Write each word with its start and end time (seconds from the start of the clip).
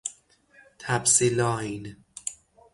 تپسی 0.79 1.29
لاین 1.37 1.83